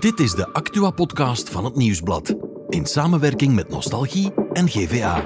Dit 0.00 0.20
is 0.20 0.32
de 0.32 0.52
Actua-podcast 0.52 1.50
van 1.50 1.64
het 1.64 1.76
Nieuwsblad. 1.76 2.34
In 2.68 2.86
samenwerking 2.86 3.54
met 3.54 3.68
Nostalgie 3.68 4.32
en 4.52 4.68
GVA. 4.68 5.24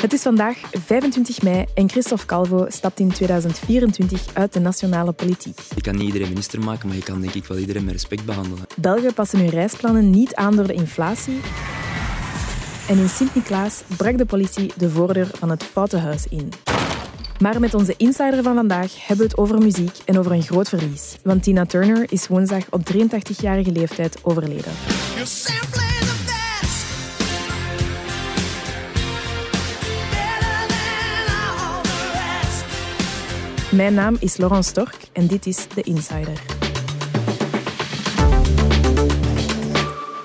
Het 0.00 0.12
is 0.12 0.22
vandaag 0.22 0.56
25 0.72 1.42
mei 1.42 1.64
en 1.74 1.90
Christophe 1.90 2.26
Calvo 2.26 2.66
stapt 2.68 3.00
in 3.00 3.08
2024 3.08 4.22
uit 4.32 4.52
de 4.52 4.60
nationale 4.60 5.12
politiek. 5.12 5.58
Je 5.74 5.80
kan 5.80 5.96
niet 5.96 6.06
iedereen 6.06 6.28
minister 6.28 6.60
maken, 6.60 6.88
maar 6.88 6.96
je 6.96 7.02
kan 7.02 7.20
denk 7.20 7.34
ik 7.34 7.44
wel 7.44 7.58
iedereen 7.58 7.84
met 7.84 7.92
respect 7.92 8.24
behandelen. 8.24 8.64
Belgen 8.76 9.14
passen 9.14 9.38
hun 9.38 9.50
reisplannen 9.50 10.10
niet 10.10 10.34
aan 10.34 10.56
door 10.56 10.66
de 10.66 10.74
inflatie. 10.74 11.40
En 12.88 12.98
in 12.98 13.08
Sint-Niklaas 13.08 13.82
brak 13.96 14.18
de 14.18 14.26
politie 14.26 14.72
de 14.76 14.90
voordeur 14.90 15.28
van 15.32 15.50
het 15.50 15.64
Foute 15.64 15.96
Huis 15.96 16.26
in. 16.28 16.52
Maar 17.40 17.60
met 17.60 17.74
onze 17.74 17.94
insider 17.96 18.42
van 18.42 18.54
vandaag 18.54 19.06
hebben 19.06 19.16
we 19.16 19.22
het 19.22 19.36
over 19.36 19.58
muziek 19.58 19.96
en 20.04 20.18
over 20.18 20.32
een 20.32 20.42
groot 20.42 20.68
verlies. 20.68 21.16
Want 21.22 21.42
Tina 21.42 21.66
Turner 21.66 22.06
is 22.08 22.26
woensdag 22.26 22.64
op 22.70 22.80
83-jarige 22.92 23.72
leeftijd 23.72 24.18
overleden. 24.22 24.72
The 25.16 25.24
the. 25.24 25.84
Mijn 33.74 33.94
naam 33.94 34.16
is 34.18 34.36
Laurent 34.36 34.64
Stork 34.64 34.96
en 35.12 35.26
dit 35.26 35.46
is 35.46 35.66
The 35.74 35.82
Insider. 35.82 36.40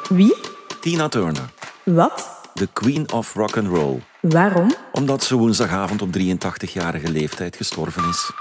Wie? 0.09 0.36
Tina 0.81 1.08
Turner, 1.08 1.50
Wat? 1.84 2.30
de 2.53 2.67
queen 2.73 3.12
of 3.12 3.34
rock 3.34 3.58
and 3.58 3.67
roll, 3.67 4.00
Waarom? 4.22 4.72
omdat 4.91 5.23
ze 5.23 5.36
woensdagavond 5.36 6.02
op 6.02 6.09
83-jarige 6.18 7.12
leeftijd 7.12 7.55
gestorven 7.55 8.09
is. 8.09 8.32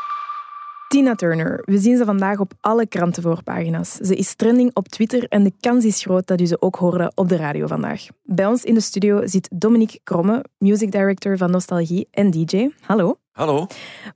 Tina 0.88 1.14
Turner. 1.14 1.62
We 1.64 1.78
zien 1.78 1.96
ze 1.96 2.04
vandaag 2.04 2.38
op 2.38 2.52
alle 2.60 2.86
krantenvoorpagina's. 2.86 3.92
Ze 3.92 4.16
is 4.16 4.34
trending 4.34 4.70
op 4.74 4.88
Twitter 4.88 5.24
en 5.28 5.44
de 5.44 5.52
kans 5.60 5.84
is 5.84 6.02
groot 6.02 6.26
dat 6.26 6.40
u 6.40 6.46
ze 6.46 6.60
ook 6.60 6.76
hoorde 6.76 7.12
op 7.14 7.28
de 7.28 7.36
radio 7.36 7.66
vandaag. 7.66 8.06
Bij 8.22 8.46
ons 8.46 8.64
in 8.64 8.74
de 8.74 8.80
studio 8.80 9.26
zit 9.26 9.48
Dominique 9.54 10.00
Kromme, 10.04 10.44
music 10.58 10.92
director 10.92 11.36
van 11.36 11.50
Nostalgie 11.50 12.08
en 12.10 12.30
DJ. 12.30 12.68
Hallo. 12.80 13.18
Hallo? 13.38 13.66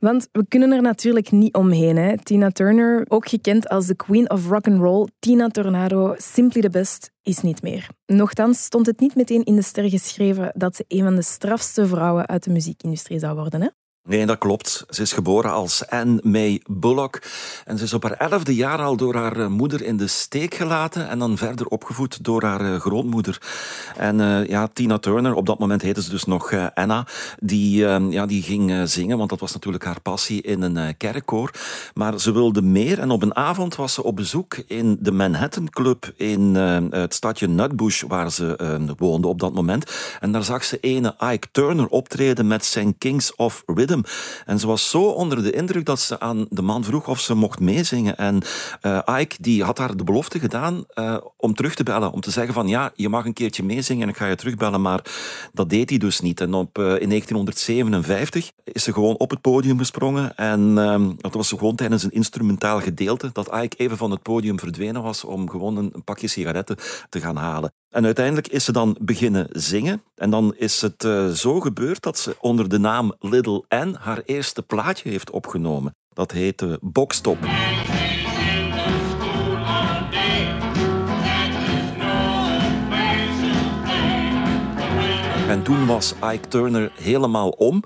Want 0.00 0.28
we 0.32 0.46
kunnen 0.48 0.72
er 0.72 0.82
natuurlijk 0.82 1.30
niet 1.30 1.54
omheen. 1.54 1.96
Hè. 1.96 2.16
Tina 2.18 2.50
Turner, 2.50 3.04
ook 3.08 3.28
gekend 3.28 3.68
als 3.68 3.86
de 3.86 3.96
queen 3.96 4.30
of 4.30 4.48
rock 4.48 4.66
and 4.66 4.80
roll, 4.80 5.08
Tina 5.18 5.48
Tornado, 5.48 6.14
simply 6.16 6.60
the 6.60 6.70
best, 6.70 7.10
is 7.22 7.40
niet 7.40 7.62
meer. 7.62 7.88
Nochtans 8.06 8.62
stond 8.62 8.86
het 8.86 9.00
niet 9.00 9.14
meteen 9.14 9.44
in 9.44 9.56
de 9.56 9.62
ster 9.62 9.90
geschreven 9.90 10.52
dat 10.54 10.76
ze 10.76 10.84
een 10.88 11.02
van 11.02 11.14
de 11.14 11.22
strafste 11.22 11.86
vrouwen 11.86 12.26
uit 12.26 12.44
de 12.44 12.50
muziekindustrie 12.50 13.18
zou 13.18 13.36
worden. 13.36 13.74
Nee, 14.04 14.26
dat 14.26 14.38
klopt. 14.38 14.84
Ze 14.88 15.02
is 15.02 15.12
geboren 15.12 15.52
als 15.52 15.88
Anne 15.88 16.20
May 16.22 16.60
Bullock. 16.66 17.22
En 17.64 17.78
ze 17.78 17.84
is 17.84 17.94
op 17.94 18.02
haar 18.02 18.30
elfde 18.30 18.54
jaar 18.54 18.78
al 18.78 18.96
door 18.96 19.14
haar 19.14 19.36
eh, 19.36 19.46
moeder 19.46 19.82
in 19.82 19.96
de 19.96 20.06
steek 20.06 20.54
gelaten. 20.54 21.08
En 21.08 21.18
dan 21.18 21.36
verder 21.36 21.66
opgevoed 21.66 22.24
door 22.24 22.42
haar 22.42 22.60
eh, 22.60 22.80
grootmoeder. 22.80 23.42
En 23.96 24.20
eh, 24.20 24.46
ja, 24.46 24.68
Tina 24.72 24.98
Turner, 24.98 25.34
op 25.34 25.46
dat 25.46 25.58
moment 25.58 25.82
heette 25.82 26.02
ze 26.02 26.10
dus 26.10 26.24
nog 26.24 26.52
Anna. 26.74 27.06
Die, 27.38 27.86
eh, 27.86 28.10
ja, 28.10 28.26
die 28.26 28.42
ging 28.42 28.88
zingen, 28.88 29.18
want 29.18 29.30
dat 29.30 29.40
was 29.40 29.52
natuurlijk 29.52 29.84
haar 29.84 30.00
passie 30.00 30.42
in 30.42 30.62
een 30.62 30.96
kerkkoor. 30.96 31.50
Maar 31.94 32.20
ze 32.20 32.32
wilde 32.32 32.62
meer. 32.62 32.98
En 32.98 33.10
op 33.10 33.22
een 33.22 33.36
avond 33.36 33.76
was 33.76 33.94
ze 33.94 34.02
op 34.02 34.16
bezoek 34.16 34.54
in 34.66 34.96
de 35.00 35.12
Manhattan 35.12 35.70
Club 35.70 36.12
in 36.16 36.54
het 36.54 37.14
stadje 37.14 37.48
Nutbush, 37.48 38.02
waar 38.02 38.30
ze 38.32 38.78
woonde 38.98 39.28
op 39.28 39.40
dat 39.40 39.54
moment. 39.54 40.16
En 40.20 40.32
daar 40.32 40.44
zag 40.44 40.64
ze 40.64 40.78
ene 40.80 41.14
Ike 41.32 41.48
Turner 41.52 41.86
optreden 41.86 42.46
met 42.46 42.64
zijn 42.64 42.98
Kings 42.98 43.34
of 43.36 43.62
Rhythm. 43.66 43.91
En 44.46 44.58
ze 44.58 44.66
was 44.66 44.90
zo 44.90 45.02
onder 45.02 45.42
de 45.42 45.52
indruk 45.52 45.84
dat 45.84 46.00
ze 46.00 46.20
aan 46.20 46.46
de 46.50 46.62
man 46.62 46.84
vroeg 46.84 47.08
of 47.08 47.20
ze 47.20 47.34
mocht 47.34 47.60
meezingen. 47.60 48.16
En 48.16 48.42
eh, 48.80 48.98
Ike 49.20 49.36
die 49.40 49.64
had 49.64 49.78
haar 49.78 49.96
de 49.96 50.04
belofte 50.04 50.38
gedaan 50.38 50.84
eh, 50.88 51.16
om 51.36 51.54
terug 51.54 51.74
te 51.74 51.82
bellen. 51.82 52.12
Om 52.12 52.20
te 52.20 52.30
zeggen 52.30 52.54
van 52.54 52.68
ja, 52.68 52.92
je 52.94 53.08
mag 53.08 53.24
een 53.24 53.32
keertje 53.32 53.62
meezingen 53.62 54.02
en 54.02 54.08
ik 54.08 54.16
ga 54.16 54.26
je 54.26 54.36
terugbellen. 54.36 54.82
Maar 54.82 55.00
dat 55.52 55.70
deed 55.70 55.88
hij 55.88 55.98
dus 55.98 56.20
niet. 56.20 56.40
En 56.40 56.54
op, 56.54 56.78
eh, 56.78 57.00
in 57.00 57.08
1957 57.08 58.50
is 58.64 58.82
ze 58.82 58.92
gewoon 58.92 59.16
op 59.16 59.30
het 59.30 59.40
podium 59.40 59.78
gesprongen. 59.78 60.36
En 60.36 60.78
ehm, 60.78 61.10
dat 61.16 61.34
was 61.34 61.48
gewoon 61.48 61.76
tijdens 61.76 62.02
een 62.02 62.10
instrumentaal 62.10 62.80
gedeelte 62.80 63.30
dat 63.32 63.54
Ike 63.62 63.76
even 63.76 63.96
van 63.96 64.10
het 64.10 64.22
podium 64.22 64.58
verdwenen 64.58 65.02
was 65.02 65.24
om 65.24 65.50
gewoon 65.50 65.76
een 65.76 66.04
pakje 66.04 66.28
sigaretten 66.28 66.76
te 67.08 67.20
gaan 67.20 67.36
halen. 67.36 67.81
En 67.92 68.04
uiteindelijk 68.04 68.48
is 68.48 68.64
ze 68.64 68.72
dan 68.72 68.96
beginnen 69.00 69.46
zingen. 69.50 70.02
En 70.14 70.30
dan 70.30 70.54
is 70.56 70.80
het 70.80 71.04
eh, 71.04 71.28
zo 71.28 71.60
gebeurd 71.60 72.02
dat 72.02 72.18
ze 72.18 72.36
onder 72.40 72.68
de 72.68 72.78
naam 72.78 73.14
Little 73.20 73.64
Anne 73.68 73.96
haar 74.00 74.22
eerste 74.24 74.62
plaatje 74.62 75.08
heeft 75.08 75.30
opgenomen. 75.30 75.94
Dat 76.08 76.30
heette 76.30 76.78
Bokstop. 76.80 77.38
En 85.48 85.62
toen 85.62 85.86
was 85.86 86.14
Ike 86.32 86.48
Turner 86.48 86.92
helemaal 86.94 87.48
om. 87.48 87.82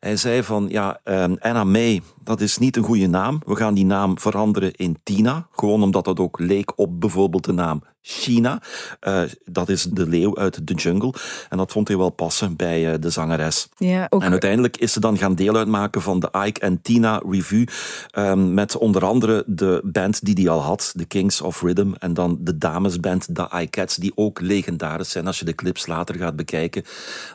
Hij 0.00 0.16
zei 0.16 0.42
van, 0.42 0.66
ja, 0.68 1.00
ehm, 1.04 1.34
Anna 1.38 1.64
May, 1.64 2.02
dat 2.22 2.40
is 2.40 2.58
niet 2.58 2.76
een 2.76 2.82
goede 2.84 3.06
naam. 3.06 3.40
We 3.46 3.56
gaan 3.56 3.74
die 3.74 3.86
naam 3.86 4.18
veranderen 4.18 4.72
in 4.72 4.98
Tina. 5.02 5.48
Gewoon 5.50 5.82
omdat 5.82 6.04
dat 6.04 6.20
ook 6.20 6.38
leek 6.38 6.78
op 6.78 7.00
bijvoorbeeld 7.00 7.44
de 7.44 7.52
naam 7.52 7.82
China. 8.10 8.62
Eh, 9.00 9.22
dat 9.44 9.68
is 9.68 9.82
de 9.82 10.06
leeuw 10.06 10.36
uit 10.36 10.66
de 10.66 10.74
jungle. 10.74 11.14
En 11.48 11.56
dat 11.56 11.72
vond 11.72 11.88
hij 11.88 11.96
wel 11.96 12.10
passen 12.10 12.56
bij 12.56 12.92
eh, 12.92 13.00
de 13.00 13.10
zangeres. 13.10 13.68
Ja, 13.76 14.06
ook 14.08 14.22
En 14.22 14.30
uiteindelijk 14.30 14.76
is 14.76 14.92
ze 14.92 15.00
dan 15.00 15.18
gaan 15.18 15.34
deel 15.34 15.56
uitmaken 15.56 16.02
van 16.02 16.20
de 16.20 16.30
Ike 16.46 16.60
en 16.60 16.82
Tina 16.82 17.22
Review. 17.28 17.66
ehm, 18.10 18.54
met 18.54 18.76
onder 18.76 19.04
andere 19.04 19.44
de 19.46 19.80
band 19.84 20.24
die 20.24 20.34
die 20.34 20.50
al 20.50 20.60
had, 20.60 20.92
de 20.94 21.04
Kings 21.04 21.40
of 21.40 21.62
Rhythm. 21.62 21.92
En 21.98 22.14
dan 22.14 22.38
de 22.40 22.58
damesband, 22.58 23.34
de 23.34 23.48
iCats, 23.60 23.96
die 23.96 24.12
ook 24.14 24.40
legendarisch 24.40 25.10
zijn. 25.10 25.26
Als 25.26 25.38
je 25.38 25.44
de 25.44 25.54
clips 25.54 25.86
later 25.86 26.14
gaat 26.14 26.36
bekijken 26.36 26.82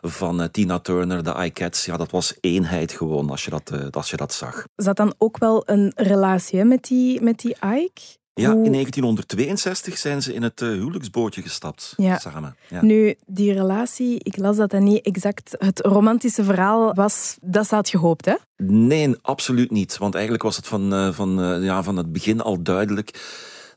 van 0.02 0.42
eh, 0.42 0.48
Tina 0.52 0.80
Turner, 0.80 1.24
de 1.24 1.36
iCats. 1.44 1.86
Ja, 1.86 1.98
dat 1.98 2.12
was 2.12 2.38
eenheid 2.40 2.92
gewoon 2.92 3.30
als 3.30 3.46
je 3.46 3.50
dat, 3.50 3.96
als 3.96 4.10
je 4.10 4.18
dat 4.18 4.34
zag. 4.34 4.64
zat 4.76 4.98
dan 4.98 5.14
ook 5.18 5.38
wel 5.38 5.64
een 5.66 5.92
relatie 5.96 6.60
hè, 6.60 6.66
met, 6.66 6.84
die, 6.84 7.22
met 7.22 7.40
die 7.40 7.56
Ike? 7.62 8.22
Ja, 8.36 8.52
in 8.52 8.72
1962 8.72 9.98
zijn 9.98 10.22
ze 10.22 10.34
in 10.34 10.44
het 10.44 10.62
eh, 10.62 10.68
huwelijksbootje 10.68 11.42
gestapt 11.42 11.94
Ja. 11.98 12.18
samen. 12.18 12.56
Ja. 12.70 12.84
Nu, 12.84 13.16
die 13.26 13.54
relatie, 13.54 14.20
ik 14.24 14.38
las 14.38 14.58
dat 14.58 14.70
dat 14.70 14.82
niet 14.82 15.06
exact 15.06 15.56
het 15.58 15.80
romantische 15.80 16.44
verhaal 16.44 16.94
was 16.94 17.38
dat 17.42 17.68
ze 17.68 17.76
had 17.76 17.90
gehoopt, 17.90 18.26
hè? 18.26 18.34
Nee, 18.58 19.16
absoluut 19.22 19.72
niet. 19.72 19.98
Want 19.98 20.14
eigenlijk 20.14 20.44
was 20.44 20.56
het 20.56 20.68
van, 20.68 20.94
eh, 20.94 21.12
van, 21.14 21.42
eh, 21.42 21.64
ja, 21.64 21.84
van 21.84 21.98
het 21.98 22.12
begin 22.12 22.42
al 22.42 22.62
duidelijk 22.64 23.12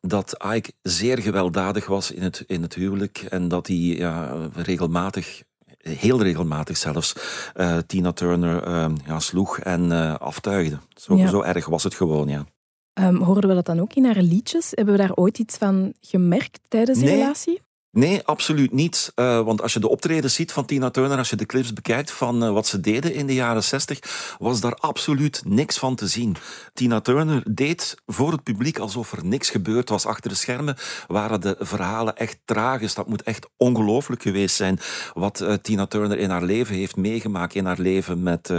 dat 0.01 0.45
Ike 0.55 0.73
zeer 0.83 1.19
gewelddadig 1.19 1.87
was 1.87 2.11
in 2.11 2.23
het, 2.23 2.45
in 2.47 2.63
het 2.63 2.75
huwelijk. 2.75 3.19
En 3.29 3.49
dat 3.49 3.67
hij 3.67 3.77
ja, 3.77 4.33
regelmatig, 4.55 5.43
heel 5.79 6.23
regelmatig 6.23 6.77
zelfs, 6.77 7.13
Tina 7.87 8.13
Turner 8.13 8.69
ja, 9.07 9.19
sloeg 9.21 9.59
en 9.59 9.93
eh, 9.93 10.15
aftuigde. 10.15 10.79
Zo, 10.95 11.17
Ja. 11.17 11.29
zo 11.29 11.43
erg 11.43 11.67
was 11.67 11.83
het 11.83 11.95
gewoon, 11.95 12.29
ja. 12.29 12.47
Ehm, 12.97 13.17
hoorden 13.17 13.49
we 13.49 13.55
dat 13.57 13.67
dan 13.67 13.81
ook 13.81 13.95
in 13.95 14.05
haar 14.05 14.23
liedjes? 14.23 14.71
Hebben 14.75 14.95
we 14.95 15.01
daar 15.01 15.15
ooit 15.15 15.39
iets 15.39 15.57
van 15.57 15.93
gemerkt 16.01 16.61
tijdens 16.69 16.99
die 16.99 17.07
Nee. 17.09 17.17
relatie? 17.17 17.61
Nee, 17.97 18.23
absoluut 18.25 18.73
niet. 18.73 19.13
Eh, 19.15 19.41
want 19.41 19.63
als 19.63 19.73
je 19.73 19.81
de 19.81 19.89
optredens 19.89 20.35
ziet 20.35 20.53
van 20.53 20.65
Tina 20.65 20.91
Turner, 20.91 21.19
als 21.19 21.31
je 21.31 21.37
de 21.37 21.47
clips 21.47 21.73
bekijkt 21.73 22.11
van 22.11 22.45
eh, 22.45 22.51
wat 22.51 22.67
ze 22.67 22.81
deden 22.81 23.15
in 23.15 23.27
de 23.27 23.35
jaren 23.35 23.65
60, 23.65 23.99
was 24.39 24.61
daar 24.61 24.75
absoluut 24.75 25.43
niks 25.45 25.79
van 25.79 25.95
te 25.95 26.07
zien. 26.07 26.37
Tina 26.75 27.01
Turner 27.01 27.43
deed 27.49 27.97
voor 28.07 28.33
het 28.33 28.43
publiek 28.43 28.79
alsof 28.79 29.13
er 29.13 29.25
niks 29.25 29.51
gebeurd 29.51 29.89
was. 29.89 30.07
Achter 30.07 30.31
de 30.31 30.37
schermen 30.37 30.77
waren 31.07 31.41
de 31.41 31.57
verhalen 31.59 32.17
echt 32.17 32.39
tragisch. 32.45 32.95
Dat 32.95 33.09
moet 33.09 33.23
echt 33.23 33.49
ongelooflijk 33.57 34.23
geweest 34.23 34.57
zijn 34.57 34.79
wat 35.15 35.41
eh, 35.41 35.55
Tina 35.55 35.87
Turner 35.87 36.19
in 36.19 36.31
haar 36.31 36.45
leven 36.45 36.75
heeft 36.75 36.97
meegemaakt, 36.97 37.55
in 37.55 37.67
haar 37.67 37.81
leven 37.81 38.23
met, 38.23 38.53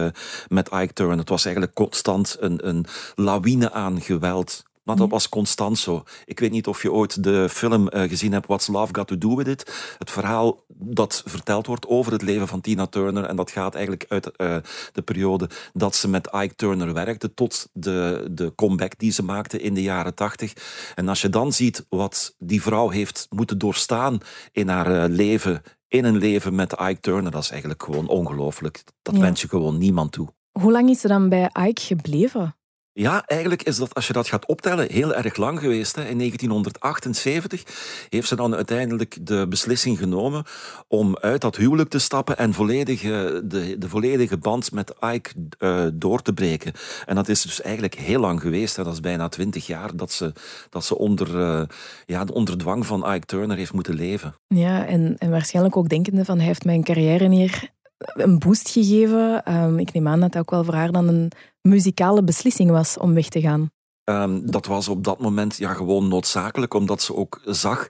met 0.47 0.69
Ike 0.73 0.93
Turner. 0.93 1.17
Het 1.17 1.29
was 1.29 1.45
eigenlijk 1.45 1.75
constant 1.75 2.37
een, 2.39 2.67
een 2.67 2.85
lawine 3.15 3.71
aan 3.71 4.01
geweld. 4.01 4.65
Maar 4.87 4.95
dat 4.95 5.09
was 5.09 5.29
constant 5.29 5.77
zo. 5.77 6.03
Ik 6.25 6.39
weet 6.39 6.51
niet 6.51 6.67
of 6.67 6.81
je 6.81 6.91
ooit 6.91 7.23
de 7.23 7.49
film 7.49 7.87
eh, 7.87 8.09
gezien 8.09 8.31
hebt 8.31 8.47
What's 8.47 8.67
Love 8.67 8.93
Got 8.95 9.07
to 9.07 9.17
Do 9.17 9.35
With 9.35 9.47
It. 9.47 9.95
Het 9.97 10.11
verhaal 10.11 10.63
dat 10.73 11.23
verteld 11.25 11.65
wordt 11.67 11.87
over 11.87 12.11
het 12.11 12.21
leven 12.21 12.47
van 12.47 12.61
Tina 12.61 12.85
Turner. 12.87 13.23
En 13.23 13.35
dat 13.35 13.51
gaat 13.51 13.73
eigenlijk 13.73 14.05
uit 14.07 14.31
eh, 14.35 14.57
de 14.93 15.01
periode 15.01 15.49
dat 15.73 15.95
ze 15.95 16.07
met 16.09 16.29
Ike 16.33 16.55
Turner 16.55 16.93
werkte 16.93 17.33
tot 17.33 17.69
de, 17.73 18.27
de 18.31 18.53
comeback 18.55 18.97
die 18.97 19.11
ze 19.11 19.23
maakte 19.23 19.59
in 19.59 19.73
de 19.73 19.81
jaren 19.81 20.13
tachtig. 20.15 20.53
En 20.95 21.07
als 21.07 21.21
je 21.21 21.29
dan 21.29 21.53
ziet 21.53 21.85
wat 21.89 22.35
die 22.37 22.61
vrouw 22.61 22.89
heeft 22.89 23.27
moeten 23.29 23.57
doorstaan 23.57 24.17
in 24.51 24.67
haar 24.67 25.03
eh, 25.03 25.09
leven, 25.09 25.61
in 25.87 26.05
een 26.05 26.17
leven 26.17 26.55
met 26.55 26.71
Ike 26.71 26.99
Turner, 26.99 27.31
dat 27.31 27.43
is 27.43 27.49
eigenlijk 27.49 27.83
gewoon 27.83 28.07
ongelooflijk. 28.07 28.83
Dat 29.01 29.15
Ja. 29.15 29.21
wens 29.21 29.41
je 29.41 29.47
gewoon 29.47 29.77
niemand 29.77 30.11
toe. 30.11 30.27
Hoe 30.59 30.71
lang 30.71 30.89
is 30.89 30.99
ze 30.99 31.07
dan 31.07 31.29
bij 31.29 31.49
Ike 31.67 31.81
gebleven? 31.81 32.55
Ja, 32.99 33.23
eigenlijk 33.25 33.63
is 33.63 33.77
dat, 33.77 33.93
als 33.93 34.07
je 34.07 34.13
dat 34.13 34.27
gaat 34.27 34.45
optellen, 34.45 34.91
heel 34.91 35.15
erg 35.15 35.35
lang 35.35 35.59
geweest. 35.59 35.95
Hè. 35.95 36.01
In 36.05 36.17
1978 36.17 37.63
heeft 38.09 38.27
ze 38.27 38.35
dan 38.35 38.55
uiteindelijk 38.55 39.17
de 39.21 39.47
beslissing 39.47 39.97
genomen 39.97 40.43
om 40.87 41.17
uit 41.17 41.41
dat 41.41 41.55
huwelijk 41.55 41.89
te 41.89 41.99
stappen 41.99 42.37
en 42.37 42.53
volledig, 42.53 43.01
de, 43.01 43.75
de 43.79 43.89
volledige 43.89 44.37
band 44.37 44.71
met 44.71 44.93
Ike 45.13 45.29
eh, 45.59 45.85
door 45.93 46.21
te 46.21 46.33
breken. 46.33 46.73
En 47.05 47.15
dat 47.15 47.27
is 47.27 47.41
dus 47.41 47.61
eigenlijk 47.61 47.95
heel 47.95 48.19
lang 48.19 48.41
geweest. 48.41 48.75
Hè. 48.75 48.83
Dat 48.83 48.93
is 48.93 48.99
bijna 48.99 49.29
twintig 49.29 49.67
jaar 49.67 49.95
dat 49.95 50.11
ze, 50.11 50.33
dat 50.69 50.85
ze 50.85 50.97
onder, 50.97 51.39
eh, 51.39 51.61
ja, 52.05 52.25
onder 52.33 52.57
dwang 52.57 52.85
van 52.85 53.13
Ike 53.13 53.25
Turner 53.25 53.57
heeft 53.57 53.73
moeten 53.73 53.95
leven. 53.95 54.35
Ja, 54.47 54.85
en, 54.85 55.15
en 55.17 55.29
waarschijnlijk 55.29 55.77
ook 55.77 55.89
denkende 55.89 56.25
van 56.25 56.37
hij 56.37 56.47
heeft 56.47 56.65
mijn 56.65 56.83
carrière 56.83 57.29
hier 57.29 57.69
een 57.97 58.39
boost 58.39 58.69
gegeven. 58.69 59.43
Ehm, 59.43 59.79
ik 59.79 59.93
neem 59.93 60.07
aan 60.07 60.19
dat 60.19 60.31
dat 60.31 60.41
ook 60.41 60.51
wel 60.51 60.63
voor 60.63 60.73
haar 60.73 60.91
dan 60.91 61.07
een 61.07 61.31
muzikale 61.61 62.23
beslissing 62.23 62.69
was 62.69 62.97
om 62.97 63.13
weg 63.13 63.29
te 63.29 63.41
gaan. 63.41 63.69
Ehm, 64.03 64.39
dat 64.43 64.65
was 64.65 64.87
op 64.87 65.03
dat 65.03 65.19
moment 65.19 65.57
ja, 65.57 65.73
gewoon 65.73 66.07
noodzakelijk, 66.07 66.73
omdat 66.73 67.01
ze 67.01 67.15
ook 67.15 67.41
zag 67.45 67.87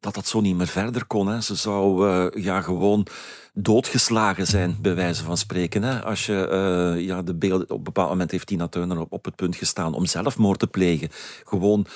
dat 0.00 0.14
dat 0.14 0.26
zo 0.26 0.40
niet 0.40 0.56
meer 0.56 0.66
verder 0.66 1.06
kon. 1.06 1.26
Hè. 1.26 1.40
Ze 1.40 1.54
zou 1.54 2.08
eh, 2.08 2.42
ja, 2.42 2.60
gewoon 2.60 3.06
doodgeslagen 3.52 4.46
zijn, 4.46 4.76
bij 4.80 4.94
wijze 4.94 5.24
van 5.24 5.36
spreken. 5.36 5.82
Hè. 5.82 6.02
Als 6.02 6.26
je 6.26 6.48
eh, 6.48 7.04
ja, 7.04 7.22
de 7.22 7.34
beelden... 7.34 7.70
Op 7.70 7.76
een 7.76 7.82
bepaald 7.82 8.08
moment 8.08 8.30
heeft 8.30 8.46
Tina 8.46 8.68
Turner 8.68 9.00
op, 9.00 9.12
op 9.12 9.24
het 9.24 9.36
punt 9.36 9.56
gestaan 9.56 9.94
om 9.94 10.06
zelfmoord 10.06 10.58
te 10.58 10.66
plegen. 10.66 11.08
Gewoon... 11.44 11.86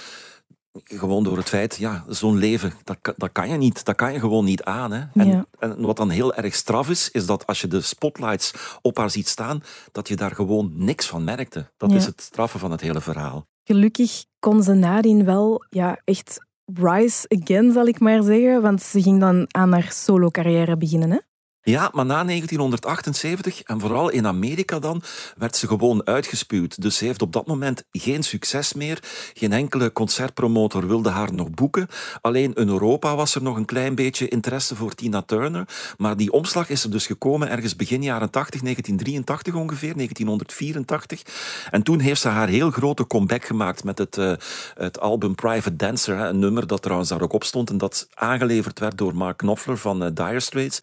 Gewoon 0.84 1.24
door 1.24 1.36
het 1.36 1.48
feit, 1.48 1.76
ja, 1.76 2.04
zo'n 2.08 2.36
leven, 2.36 2.72
dat, 2.84 2.96
kan- 3.00 3.14
dat 3.16 3.32
kan 3.32 3.48
je 3.48 3.56
niet. 3.56 3.84
Dat 3.84 3.94
kan 3.96 4.12
je 4.12 4.18
gewoon 4.20 4.44
niet 4.44 4.62
aan. 4.62 4.92
Hè. 4.92 5.04
En, 5.14 5.26
Ja. 5.28 5.44
en 5.58 5.80
wat 5.80 5.96
dan 5.96 6.10
heel 6.10 6.34
erg 6.34 6.54
straf 6.54 6.88
is, 6.90 7.10
is 7.10 7.26
dat 7.26 7.46
als 7.46 7.60
je 7.60 7.66
de 7.68 7.80
spotlights 7.80 8.52
op 8.82 8.96
haar 8.96 9.10
ziet 9.10 9.28
staan, 9.28 9.62
dat 9.92 10.08
je 10.08 10.16
daar 10.16 10.30
gewoon 10.34 10.72
niks 10.74 11.06
van 11.06 11.24
merkte. 11.24 11.70
Dat 11.76 11.90
Ja. 11.90 11.96
is 11.96 12.06
het 12.06 12.20
straffe 12.20 12.58
van 12.58 12.70
het 12.70 12.80
hele 12.80 13.00
verhaal. 13.00 13.46
Gelukkig 13.64 14.24
kon 14.38 14.62
ze 14.62 14.72
nadien 14.74 15.24
wel 15.24 15.64
ja, 15.68 16.00
echt 16.04 16.46
rise 16.74 17.28
again, 17.42 17.72
zal 17.72 17.86
ik 17.86 18.00
maar 18.00 18.22
zeggen. 18.22 18.62
Want 18.62 18.82
ze 18.82 19.02
ging 19.02 19.20
dan 19.20 19.44
aan 19.48 19.72
haar 19.72 19.92
solo-carrière 19.92 20.76
beginnen. 20.76 21.10
Hè? 21.10 21.18
Ja, 21.68 21.90
maar 21.92 22.06
na 22.06 22.24
1978, 22.24 23.62
en 23.62 23.80
vooral 23.80 24.08
in 24.08 24.26
Amerika 24.26 24.78
dan, 24.78 25.02
werd 25.36 25.56
ze 25.56 25.66
gewoon 25.66 26.06
uitgespuwd. 26.06 26.82
Dus 26.82 26.96
ze 26.96 27.04
heeft 27.04 27.22
op 27.22 27.32
dat 27.32 27.46
moment 27.46 27.84
geen 27.92 28.22
succes 28.22 28.72
meer. 28.72 29.02
Geen 29.34 29.52
enkele 29.52 29.92
concertpromotor 29.92 30.86
wilde 30.86 31.08
haar 31.08 31.34
nog 31.34 31.50
boeken. 31.50 31.88
Alleen 32.20 32.54
in 32.54 32.68
Europa 32.68 33.16
was 33.16 33.34
er 33.34 33.42
nog 33.42 33.56
een 33.56 33.64
klein 33.64 33.94
beetje 33.94 34.28
interesse 34.28 34.76
voor 34.76 34.94
Tina 34.94 35.22
Turner. 35.22 35.68
Maar 35.96 36.16
die 36.16 36.32
omslag 36.32 36.68
is 36.68 36.84
er 36.84 36.90
dus 36.90 37.06
gekomen 37.06 37.50
ergens 37.50 37.76
begin 37.76 38.02
jaren 38.02 38.30
80, 38.30 38.60
1983 38.60 39.54
ongeveer, 39.54 39.94
1984. 39.94 41.22
En 41.70 41.82
toen 41.82 42.00
heeft 42.00 42.20
ze 42.20 42.28
haar 42.28 42.48
heel 42.48 42.70
grote 42.70 43.06
comeback 43.06 43.44
gemaakt 43.44 43.84
met 43.84 43.98
het, 43.98 44.18
eh, 44.18 44.32
het 44.74 45.00
album 45.00 45.34
Private 45.34 45.76
Dancer. 45.76 46.18
Een 46.18 46.38
nummer 46.38 46.66
dat 46.66 46.82
trouwens 46.82 47.10
daar 47.10 47.22
ook 47.22 47.32
op 47.32 47.44
stond 47.44 47.70
en 47.70 47.78
dat 47.78 48.08
aangeleverd 48.14 48.78
werd 48.78 48.98
door 48.98 49.14
Mark 49.14 49.36
Knopfler 49.36 49.78
van 49.78 50.04
eh, 50.04 50.10
Dire 50.14 50.40
Straits. 50.40 50.80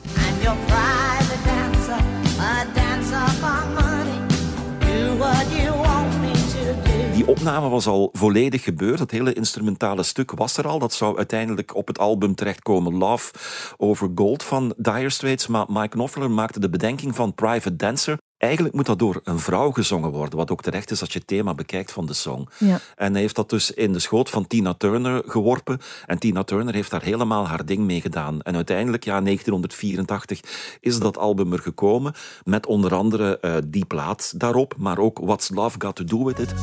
Die 7.25 7.27
opname 7.27 7.69
was 7.69 7.87
al 7.87 8.09
volledig 8.13 8.63
gebeurd. 8.63 8.99
Het 8.99 9.11
hele 9.11 9.33
instrumentale 9.33 10.03
stuk 10.03 10.31
was 10.31 10.57
er 10.57 10.67
al. 10.67 10.79
Dat 10.79 10.93
zou 10.93 11.17
uiteindelijk 11.17 11.75
op 11.75 11.87
het 11.87 11.99
album 11.99 12.35
terechtkomen 12.35 12.97
Love 12.97 13.33
Over 13.77 14.11
Gold 14.15 14.43
van 14.43 14.73
Dire 14.77 15.09
Straits. 15.09 15.47
Maar 15.47 15.65
Mike 15.69 15.87
Knopfler 15.87 16.31
maakte 16.31 16.59
de 16.59 16.69
bedenking 16.69 17.15
van 17.15 17.33
Private 17.33 17.75
Dancer. 17.75 18.17
Eigenlijk 18.45 18.75
moet 18.75 18.85
dat 18.85 18.99
door 18.99 19.21
een 19.23 19.39
vrouw 19.39 19.71
gezongen 19.71 20.11
worden. 20.11 20.37
Wat 20.37 20.51
ook 20.51 20.61
terecht 20.61 20.91
is 20.91 21.01
als 21.01 21.13
je 21.13 21.19
het 21.19 21.27
thema 21.27 21.53
bekijkt 21.53 21.91
van 21.91 22.05
de 22.05 22.13
song. 22.13 22.47
Ja. 22.57 22.79
En 22.95 23.11
hij 23.11 23.21
heeft 23.21 23.35
dat 23.35 23.49
dus 23.49 23.71
in 23.71 23.93
de 23.93 23.99
schoot 23.99 24.29
van 24.29 24.47
Tina 24.47 24.73
Turner 24.73 25.23
geworpen. 25.25 25.79
En 26.05 26.19
Tina 26.19 26.43
Turner 26.43 26.73
heeft 26.73 26.91
daar 26.91 27.03
helemaal 27.03 27.47
haar 27.47 27.65
ding 27.65 27.79
mee 27.85 28.01
gedaan. 28.01 28.41
En 28.41 28.55
uiteindelijk, 28.55 29.03
ja, 29.03 29.21
1984 29.21 30.39
is 30.79 30.99
dat 30.99 31.17
album 31.17 31.53
er 31.53 31.59
gekomen. 31.59 32.13
Met 32.43 32.65
onder 32.65 32.95
andere 32.95 33.39
eh, 33.39 33.55
die 33.67 33.85
plaat 33.85 34.39
daarop. 34.39 34.73
Maar 34.77 34.97
ook 34.97 35.19
What's 35.19 35.49
Love 35.49 35.77
Got 35.81 35.95
To 35.95 36.03
Do 36.03 36.23
With 36.23 36.39
It. 36.39 36.53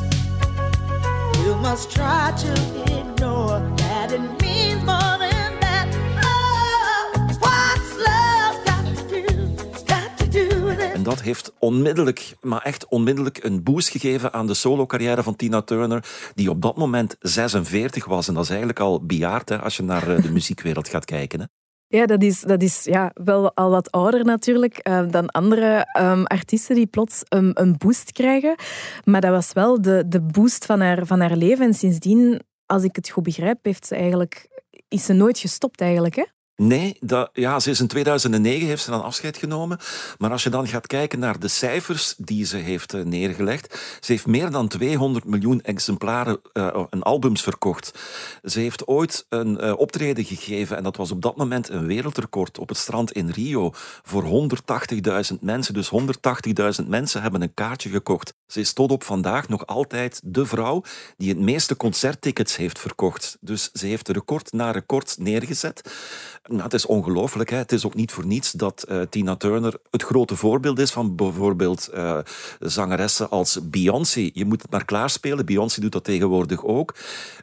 You 1.44 1.61
must 1.61 1.90
try 1.90 2.32
to 2.37 3.01
En 11.02 11.08
dat 11.08 11.22
heeft 11.22 11.52
onmiddellijk, 11.58 12.37
maar 12.40 12.62
echt 12.62 12.87
onmiddellijk, 12.88 13.44
een 13.44 13.62
boost 13.62 13.88
gegeven 13.88 14.32
aan 14.32 14.46
de 14.46 14.54
solo-carrière 14.54 15.22
van 15.22 15.37
Tina 15.37 15.62
Turner, 15.62 16.04
die 16.34 16.50
op 16.50 16.62
dat 16.62 16.76
moment 16.76 17.16
46 17.20 18.04
was. 18.04 18.28
En 18.28 18.34
dat 18.34 18.43
is 18.43 18.49
eigenlijk 18.49 18.81
al 18.81 19.06
bejaard, 19.06 19.49
hè, 19.49 19.60
als 19.60 19.76
je 19.76 19.82
naar 19.82 20.16
eh, 20.16 20.22
de 20.22 20.32
muziekwereld 20.38 20.88
gaat 20.88 21.04
kijken. 21.04 21.40
Hè. 21.40 21.46
Ja, 21.87 22.06
dat 22.06 22.22
is, 22.22 22.40
dat 22.40 22.62
is 22.62 22.84
ja, 22.84 23.10
wel 23.14 23.54
al 23.54 23.70
wat 23.70 23.90
ouder 23.90 24.25
natuurlijk 24.25 24.78
eh, 24.78 25.02
dan 25.10 25.26
andere 25.26 25.87
ehm, 25.93 26.22
artiesten 26.22 26.75
die 26.75 26.87
plots 26.87 27.22
een, 27.28 27.50
een 27.60 27.75
boost 27.78 28.12
krijgen. 28.12 28.55
Maar 29.05 29.20
dat 29.20 29.31
was 29.31 29.52
wel 29.52 29.82
de, 29.82 30.05
de 30.06 30.20
boost 30.20 30.66
van 30.66 30.81
haar, 30.81 31.06
van 31.06 31.20
haar 31.20 31.37
leven. 31.37 31.66
En 31.66 31.75
sindsdien, 31.75 32.43
als 32.66 32.82
ik 32.82 32.96
het 32.96 33.08
goed 33.08 33.22
begrijp, 33.22 33.58
heeft 33.62 33.87
ze 33.87 33.94
eigenlijk, 33.94 34.62
is 34.88 35.05
ze 35.05 35.12
nooit 35.12 35.38
gestopt 35.38 35.81
eigenlijk. 35.81 36.14
Hè? 36.14 36.25
Nee, 36.62 36.96
dat, 37.00 37.30
ja, 37.32 37.60
ze 37.60 37.70
is 37.70 37.80
in 37.80 37.86
2009 37.86 38.66
heeft 38.66 38.82
ze 38.82 38.90
dan 38.90 39.02
afscheid 39.02 39.36
genomen. 39.36 39.78
Maar 40.18 40.30
als 40.30 40.42
je 40.42 40.50
dan 40.50 40.66
gaat 40.66 40.86
kijken 40.86 41.18
naar 41.18 41.38
de 41.38 41.48
cijfers 41.48 42.14
die 42.18 42.44
ze 42.44 42.56
heeft 42.56 42.94
eh, 42.94 43.04
neergelegd. 43.04 43.96
Ze 44.00 44.12
heeft 44.12 44.26
meer 44.26 44.50
dan 44.50 44.68
200 44.68 45.24
miljoen 45.24 45.62
exemplaren 45.62 46.40
eh, 46.52 46.84
en 46.90 47.02
albums 47.02 47.42
verkocht. 47.42 47.98
Ze 48.42 48.60
heeft 48.60 48.86
ooit 48.86 49.26
een 49.28 49.60
eh, 49.60 49.78
optreden 49.78 50.24
gegeven. 50.24 50.76
En 50.76 50.82
dat 50.82 50.96
was 50.96 51.10
op 51.10 51.22
dat 51.22 51.36
moment 51.36 51.68
een 51.68 51.86
wereldrecord 51.86 52.58
op 52.58 52.68
het 52.68 52.78
strand 52.78 53.12
in 53.12 53.30
Rio. 53.30 53.70
Voor 54.02 54.48
180.000 55.32 55.38
mensen. 55.40 55.74
Dus 55.74 55.90
180.000 56.82 56.88
mensen 56.88 57.22
hebben 57.22 57.42
een 57.42 57.54
kaartje 57.54 57.90
gekocht. 57.90 58.34
Ze 58.46 58.60
is 58.60 58.72
tot 58.72 58.90
op 58.90 59.04
vandaag 59.04 59.48
nog 59.48 59.66
altijd 59.66 60.20
de 60.24 60.46
vrouw 60.46 60.82
die 61.16 61.28
het 61.28 61.38
meeste 61.38 61.76
concerttickets 61.76 62.56
heeft 62.56 62.78
verkocht. 62.78 63.36
Dus 63.40 63.70
ze 63.72 63.86
heeft 63.86 64.08
record 64.08 64.52
na 64.52 64.70
record 64.70 65.16
neergezet. 65.18 65.82
Nou, 66.52 66.64
het 66.64 66.75
is 66.75 66.87
ongelooflijk. 66.87 67.50
Het 67.50 67.72
is 67.72 67.87
ook 67.87 67.94
niet 67.94 68.12
voor 68.12 68.26
niets 68.26 68.52
dat 68.52 68.82
eh, 68.82 69.00
Tina 69.00 69.37
Turner 69.37 69.78
het 69.90 70.02
grote 70.02 70.37
voorbeeld 70.37 70.78
is 70.78 70.90
van 70.90 71.16
bijvoorbeeld 71.16 71.88
eh, 71.88 72.19
zangeressen 72.58 73.31
als 73.31 73.58
Beyoncé. 73.62 74.31
Je 74.32 74.44
moet 74.44 74.62
het 74.62 74.70
maar 74.70 74.84
klaarspelen. 74.84 75.46
Beyoncé 75.46 75.81
doet 75.81 75.93
dat 75.93 76.04
tegenwoordig 76.04 76.64
ook. 76.64 76.94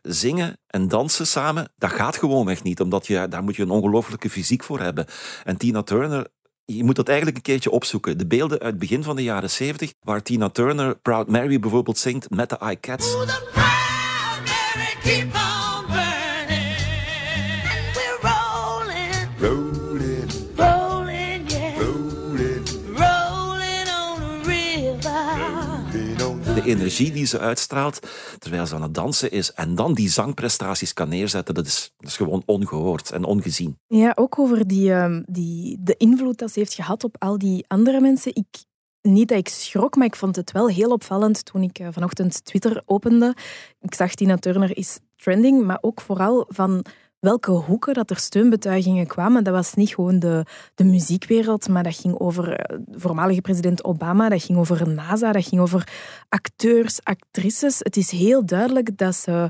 Zingen 0.02 0.58
en 0.68 0.88
dansen 0.88 1.28
samen, 1.28 1.72
dat 1.78 1.92
gaat 1.92 2.18
gewoonweg 2.18 2.64
niet, 2.64 2.82
omdat 2.82 3.08
je, 3.08 3.28
daar 3.28 3.44
moet 3.44 3.56
je 3.56 3.64
een 3.64 3.70
ongelooflijke 3.70 4.30
fysiek 4.30 4.64
voor 4.64 4.80
hebben. 4.80 5.06
En 5.44 5.58
Tina 5.58 5.84
Turner 5.84 6.28
je 6.66 6.84
moet 6.84 6.96
dat 6.96 7.08
eigenlijk 7.08 7.38
een 7.38 7.44
keertje 7.44 7.72
opzoeken. 7.72 8.18
De 8.18 8.28
beelden 8.28 8.60
uit 8.60 8.70
het 8.70 8.80
begin 8.80 9.04
van 9.04 9.16
de 9.16 9.24
jaren 9.24 9.50
70, 9.50 9.94
waar 10.02 10.22
Tina 10.22 10.50
Turner 10.50 10.96
Proud 10.96 11.28
Mary 11.28 11.60
bijvoorbeeld 11.60 11.98
zingt 11.98 12.30
met 12.30 12.50
de 12.50 12.60
iCats. 12.70 13.12
The 15.04 15.59
energie 26.70 27.12
die 27.12 27.26
ze 27.26 27.40
uitstraalt 27.40 28.00
terwijl 28.40 28.66
ze 28.66 28.76
aan 28.76 28.82
het 28.82 28.94
dansen 28.94 29.32
is 29.32 29.54
en 29.54 29.76
dan 29.76 29.94
die 29.94 30.10
zangprestaties 30.10 30.94
kan 30.94 31.10
neerzetten, 31.10 31.56
dat 31.56 31.66
is, 31.66 31.94
dat 31.98 32.10
is 32.10 32.18
gewoon 32.18 32.44
ongehoord 32.46 33.12
en 33.12 33.24
ongezien. 33.24 33.78
Ja, 33.88 34.12
ook 34.16 34.40
over 34.40 34.68
die, 34.68 34.94
ehm, 34.94 35.22
die, 35.26 35.78
de 35.80 35.96
invloed 35.98 36.38
dat 36.38 36.52
ze 36.52 36.60
heeft 36.60 36.74
gehad 36.74 37.04
op 37.04 37.16
al 37.20 37.38
die 37.38 37.66
andere 37.68 38.02
mensen. 38.02 38.36
Ik, 38.36 38.48
niet 39.02 39.28
dat 39.28 39.38
ik 39.38 39.50
schrok, 39.50 39.96
maar 39.96 40.06
ik 40.06 40.16
vond 40.16 40.36
het 40.36 40.52
wel 40.52 40.68
heel 40.68 40.92
opvallend 40.92 41.46
toen 41.46 41.64
ik 41.64 41.80
eh, 41.80 41.88
vanochtend 41.92 42.46
Twitter 42.46 42.82
opende. 42.86 43.36
Ik 43.80 43.94
zag 43.94 44.14
Tina 44.14 44.38
Turner 44.38 44.78
is 44.78 45.00
trending, 45.16 45.66
maar 45.66 45.78
ook 45.82 46.02
vooral 46.02 46.46
van 46.48 46.86
welke 47.20 47.52
hoeken 47.52 47.94
dat 47.94 48.10
er 48.10 48.18
steunbetuigingen 48.18 49.08
kwamen. 49.08 49.44
Dat 49.44 49.54
was 49.54 49.74
niet 49.74 49.90
gewoon 49.90 50.20
de, 50.20 50.46
de 50.76 50.84
muziekwereld, 50.84 51.68
maar 51.68 51.84
dat 51.84 51.96
ging 51.96 52.20
over 52.20 52.54
eh, 52.54 52.78
voormalige 52.92 53.42
president 53.42 53.84
Obama, 53.84 54.30
dat 54.30 54.44
ging 54.44 54.58
over 54.58 54.90
NASA, 54.90 55.32
dat 55.32 55.48
ging 55.48 55.62
over 55.62 55.88
acteurs, 56.30 57.04
actrices. 57.04 57.80
Het 57.80 57.98
is 57.98 58.12
heel 58.12 58.46
duidelijk 58.46 58.98
dat 58.98 59.16
ze 59.16 59.50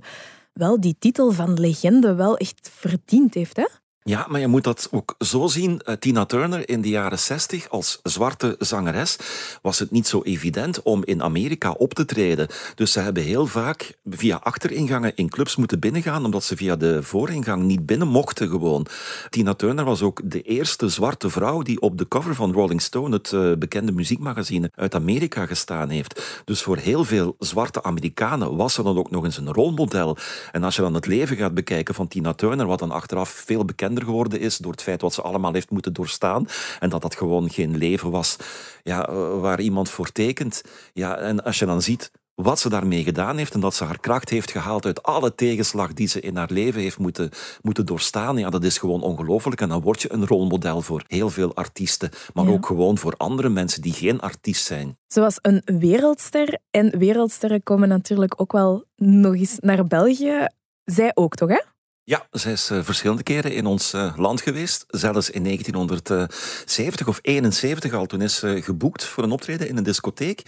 wel 0.53 0.79
die 0.79 0.95
titel 0.99 1.31
van 1.31 1.59
legende 1.59 2.15
wel 2.15 2.37
echt 2.37 2.69
verdiend 2.73 3.33
heeft, 3.33 3.57
hè? 3.57 3.65
Ja, 4.03 4.25
maar 4.29 4.39
je 4.39 4.47
moet 4.47 4.63
dat 4.63 4.87
ook 4.91 5.15
zo 5.19 5.47
zien. 5.47 5.81
Eh, 5.81 5.95
Tina 5.95 6.25
Turner 6.25 6.69
in 6.69 6.81
de 6.81 6.89
jaren 6.89 7.19
60 7.19 7.69
als 7.69 7.99
zwarte 8.03 8.55
zangeres 8.59 9.17
was 9.61 9.79
het 9.79 9.91
niet 9.91 10.07
zo 10.07 10.21
evident 10.21 10.81
om 10.81 11.05
in 11.05 11.23
Amerika 11.23 11.71
op 11.71 11.93
te 11.93 12.05
treden. 12.05 12.47
Dus 12.75 12.91
ze 12.91 12.99
hebben 12.99 13.23
heel 13.23 13.47
vaak 13.47 13.97
via 14.09 14.39
achteringangen 14.43 15.15
in 15.15 15.29
clubs 15.29 15.55
moeten 15.55 15.79
binnengaan, 15.79 16.25
omdat 16.25 16.43
ze 16.43 16.55
via 16.55 16.75
de 16.75 17.03
vooringang 17.03 17.63
niet 17.63 17.85
binnen 17.85 18.07
mochten 18.07 18.49
gewoon. 18.49 18.85
Tina 19.29 19.53
Turner 19.53 19.85
was 19.85 20.01
ook 20.01 20.21
de 20.23 20.41
eerste 20.41 20.89
zwarte 20.89 21.29
vrouw 21.29 21.61
die 21.61 21.81
op 21.81 21.97
de 21.97 22.07
cover 22.07 22.35
van 22.35 22.51
Rolling 22.51 22.81
Stone, 22.81 23.15
het 23.15 23.33
eh, 23.33 23.51
bekende 23.53 23.91
muziekmagazine 23.91 24.71
uit 24.75 24.95
Amerika, 24.95 25.45
gestaan 25.45 25.89
heeft. 25.89 26.41
Dus 26.45 26.61
voor 26.61 26.77
heel 26.77 27.05
veel 27.05 27.35
zwarte 27.39 27.83
Amerikanen 27.83 28.55
was 28.55 28.73
ze 28.73 28.83
dan 28.83 28.97
ook 28.97 29.11
nog 29.11 29.23
eens 29.23 29.37
een 29.37 29.53
rolmodel. 29.53 30.17
En 30.51 30.63
als 30.63 30.75
je 30.75 30.81
dan 30.81 30.93
het 30.93 31.05
leven 31.05 31.37
gaat 31.37 31.53
bekijken 31.53 31.95
van 31.95 32.07
Tina 32.07 32.33
Turner, 32.33 32.65
wat 32.65 32.79
dan 32.79 32.91
achteraf 32.91 33.29
veel 33.29 33.65
bekender 33.65 33.97
geworden 34.03 34.39
is 34.39 34.57
door 34.57 34.71
het 34.71 34.81
feit 34.81 35.01
wat 35.01 35.13
ze 35.13 35.21
allemaal 35.21 35.53
heeft 35.53 35.69
moeten 35.69 35.93
doorstaan 35.93 36.47
en 36.79 36.89
dat 36.89 37.01
dat 37.01 37.15
gewoon 37.15 37.49
geen 37.49 37.77
leven 37.77 38.11
was 38.11 38.35
ja, 38.83 39.07
eh, 39.07 39.39
waar 39.39 39.59
iemand 39.61 39.89
voor 39.89 40.11
tekent. 40.11 40.61
Ja, 40.93 41.17
en 41.17 41.43
als 41.43 41.59
je 41.59 41.65
dan 41.65 41.81
ziet 41.81 42.11
wat 42.35 42.59
ze 42.59 42.69
daarmee 42.69 43.03
gedaan 43.03 43.37
heeft 43.37 43.53
en 43.53 43.59
dat 43.59 43.75
ze 43.75 43.83
haar 43.83 43.99
kracht 43.99 44.29
heeft 44.29 44.51
gehaald 44.51 44.85
uit 44.85 45.03
alle 45.03 45.35
tegenslag 45.35 45.93
die 45.93 46.07
ze 46.07 46.19
in 46.19 46.35
haar 46.35 46.51
leven 46.51 46.81
heeft 46.81 46.97
moeten, 46.97 47.29
moeten 47.61 47.85
doorstaan. 47.85 48.37
Ja, 48.37 48.49
dat 48.49 48.63
is 48.63 48.77
gewoon 48.77 49.01
ongelooflijk. 49.01 49.61
En 49.61 49.69
dan 49.69 49.81
word 49.81 50.01
je 50.01 50.13
een 50.13 50.27
rolmodel 50.27 50.81
voor 50.81 51.03
heel 51.07 51.29
veel 51.29 51.55
artiesten, 51.55 52.09
maar 52.33 52.45
Ja. 52.45 52.51
ook 52.51 52.65
gewoon 52.65 52.97
voor 52.97 53.13
andere 53.17 53.49
mensen 53.49 53.81
die 53.81 53.93
geen 53.93 54.19
artiest 54.19 54.65
zijn. 54.65 54.97
Ze 55.07 55.19
was 55.19 55.37
een 55.41 55.61
wereldster. 55.65 56.57
En 56.71 56.97
wereldsterren 56.97 57.63
komen 57.63 57.87
natuurlijk 57.87 58.41
ook 58.41 58.51
wel 58.51 58.83
nog 58.95 59.35
eens 59.35 59.57
naar 59.59 59.85
België. 59.87 60.47
Zij 60.83 61.11
ook, 61.13 61.35
toch? 61.35 61.49
Hè? 61.49 61.59
Ja, 62.09 62.27
zij 62.31 62.51
is 62.51 62.69
eh, 62.69 62.79
verschillende 62.83 63.23
keren 63.23 63.53
in 63.53 63.65
ons 63.65 63.93
eh, 63.93 64.13
land 64.17 64.41
geweest. 64.41 64.85
Zelfs 64.87 65.29
in 65.29 65.43
1970 65.43 67.07
of 67.07 67.19
71 67.21 67.93
al. 67.93 68.05
Toen 68.05 68.21
is 68.21 68.35
ze 68.35 68.61
geboekt 68.61 69.03
voor 69.03 69.23
een 69.23 69.31
optreden 69.31 69.67
in 69.67 69.77
een 69.77 69.83
discotheek 69.83 70.41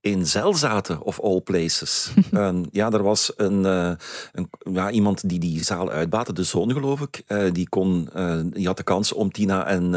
in 0.00 0.26
Zelzaten, 0.26 1.02
of 1.02 1.20
all 1.20 1.40
places. 1.40 2.10
Ja, 2.70 2.90
er 2.90 3.02
was 3.02 3.32
een, 3.36 3.66
eh, 3.66 3.92
een, 4.32 4.50
ja, 4.72 4.90
iemand 4.90 5.28
die 5.28 5.38
die 5.38 5.64
zaal 5.64 5.90
uitbaatte, 5.90 6.32
de 6.32 6.42
zoon 6.42 6.72
geloof 6.72 7.00
ik. 7.00 7.22
die, 7.52 7.68
kon, 7.68 8.08
die 8.52 8.66
had 8.66 8.76
de 8.76 8.82
kans 8.82 9.12
om 9.12 9.32
Tina 9.32 9.66
en 9.66 9.94